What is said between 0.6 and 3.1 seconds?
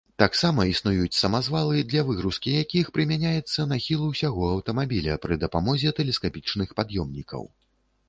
існуюць самазвалы, для выгрузкі якіх